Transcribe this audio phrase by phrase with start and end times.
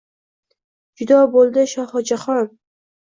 [1.01, 2.51] Judo bo’ldi Shohi Jahon—